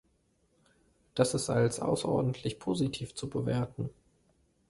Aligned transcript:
Das 1.13 1.35
ist 1.35 1.47
als 1.51 1.79
außerordentlich 1.79 2.57
positiv 2.57 3.13
zu 3.13 3.45
werten. 3.45 3.91